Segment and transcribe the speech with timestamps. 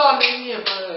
[0.00, 0.89] 大美女们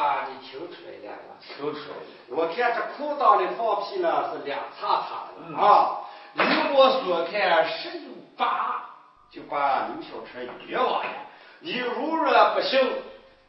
[0.00, 2.02] 啊，你听出来了，听出来了。
[2.30, 6.00] 我看这裤裆里放屁呢，是两叉叉的啊。
[6.32, 8.82] 如果说看十有八，
[9.30, 11.10] 就把刘小春冤枉了。
[11.58, 12.80] 你如若不信，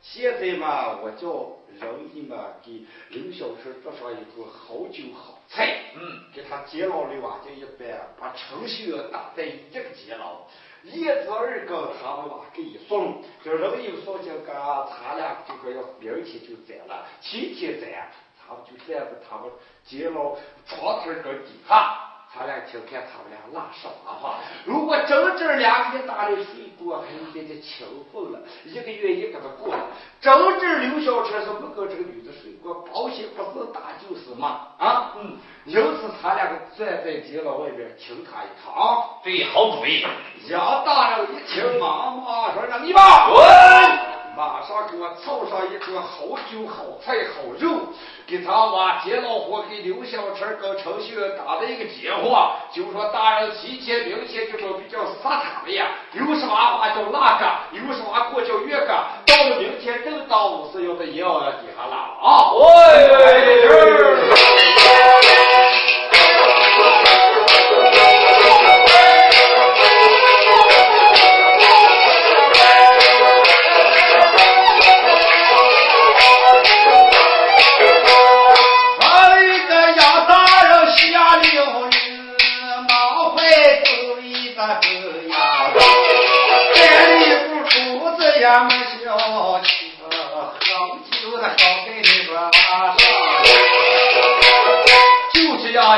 [0.02, 1.61] 现在嘛，我就。
[1.80, 2.30] 人民，
[2.64, 6.02] 给刘小春做上一桌好酒好菜，嗯，
[6.34, 10.42] 给他监牢里瓦就一般，把程序员打在一个监牢，
[10.84, 14.56] 叶子二哥他们嘛给一送，这人有送就干，
[14.88, 19.52] 他俩就说要明天就宰了，今天宰，他们就站在他们
[19.86, 22.11] 监牢床头跟底下。
[22.34, 24.36] 他俩听看他们俩拉手了哈。
[24.66, 29.88] 如果真正两个人打的水果，还有点点情分了，一个月一个的过了。
[30.22, 34.48] 真正刘小春是不跟这个女的睡过，保险不是打就是骂
[34.78, 35.14] 啊。
[35.18, 39.20] 嗯，因此他两个站在街道外边亲他一趟啊。
[39.24, 40.06] 对，好主意。
[40.48, 47.90] 杨大人一听，忙妈说：“让你吧，滚。”马上给我凑上一桌好酒好菜好肉
[48.26, 58.88] 给他娃接老婆给刘小成跟程序员打了一个电话就说大人提前明天就准备叫杀他的呀有什么话就拉个有什么话叫约个
[59.26, 62.62] 到了明天正当午时要在阎王底下拉了啊喂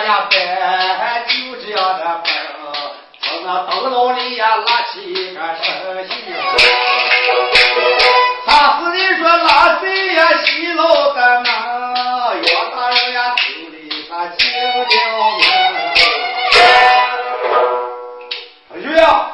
[0.06, 2.30] 呀摆，就这样的白，
[3.22, 5.40] 从那灯笼里呀拉起个
[6.04, 6.34] 声音。
[8.46, 11.46] 他是你说拉谁呀西楼的门，
[12.42, 12.46] 岳
[12.76, 13.76] 大人呀手的
[14.10, 14.40] 他轻
[14.90, 15.26] 轻问。
[18.70, 19.32] 小军呀，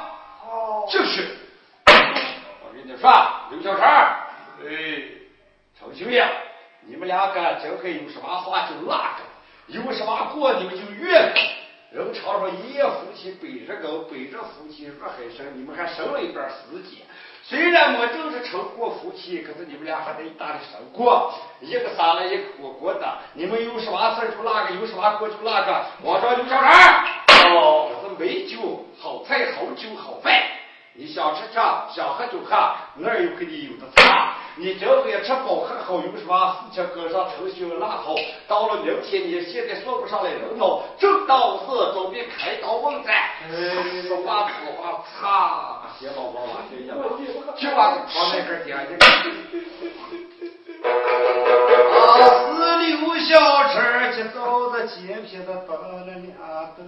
[0.89, 1.37] 就是，
[1.85, 3.03] 我跟你说，
[3.49, 3.87] 刘小山，
[4.61, 4.67] 哎，
[5.79, 6.29] 程秀呀，
[6.85, 9.23] 你们两个真可有什么话就拉着。
[9.69, 11.41] 有什么过你们就越过。
[11.91, 17.05] 人常说一夜夫妻百日耕，百日夫妻若海深，你们还生了一段时间。
[17.43, 23.17] 虽然没正式成过夫妻，可是你们俩还在大里生过，一个撒了一个过过的。
[23.33, 26.71] 你们有什么事就拉个，有什么过就拉个，我上就小人。
[27.57, 30.31] 哦，可是酒，好菜好酒好饭，
[30.93, 32.55] 你想吃啥，想喝就喝，
[32.97, 34.33] 那儿给你有的唱。
[34.55, 38.15] 你这回吃饱喝好，有什么事情搁上程序拉倒。
[38.47, 43.15] 到了明天，你现在说不上来人头，正道是准备开刀问斩。
[44.07, 45.87] 说话说话，擦！
[45.99, 46.97] 别老往往这样，
[47.57, 48.91] 就吧，往那边点去。
[50.81, 52.07] 啊，
[52.57, 53.29] 四 里无小
[53.69, 53.73] 吃，
[54.15, 54.37] 去找
[54.73, 56.15] 那金皮的等了两
[56.75, 56.79] 顿。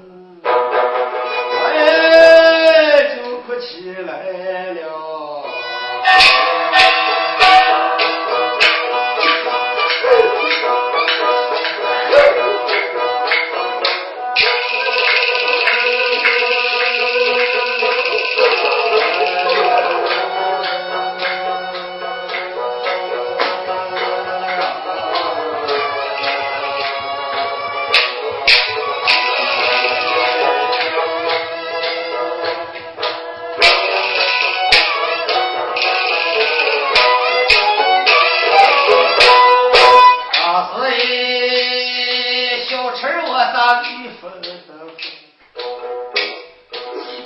[43.80, 44.68] 你说的你是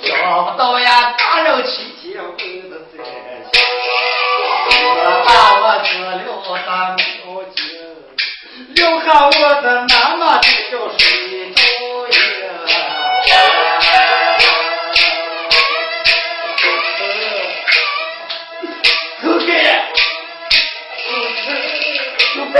[0.08, 1.68] 找不到呀打扰去
[2.00, 2.36] 结婚
[2.70, 3.10] 的这些
[5.24, 5.28] 把
[5.58, 6.06] 我死了
[6.64, 7.26] 他没有
[8.74, 11.64] 留下我的妈妈就叫水中
[12.12, 12.16] 影
[19.24, 19.82] okay
[22.34, 22.56] 就在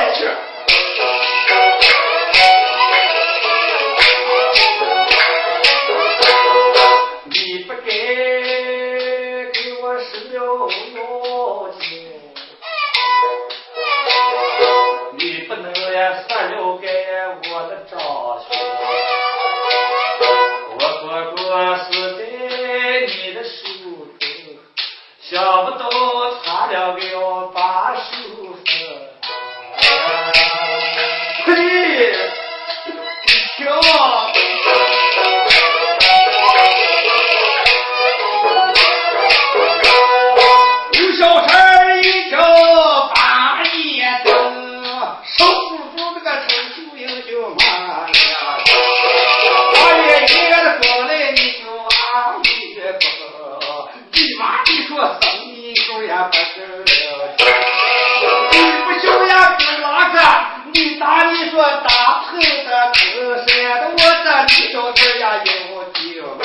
[61.56, 63.00] 我大鹏的字
[63.48, 64.04] 写我这
[64.42, 65.48] 李小子呀有
[65.94, 65.98] 救
[66.34, 66.44] 命。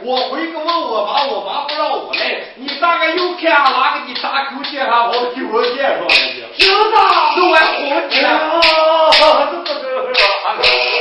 [0.00, 2.40] 我回个问我妈，我妈不让我来。
[2.54, 6.40] 你大概又看哪个你大口介绍我替我介绍的去？
[6.56, 6.96] 知道。
[7.36, 8.24] 弄完红钱。
[8.24, 9.58] 啊，这
[10.56, 10.97] 不！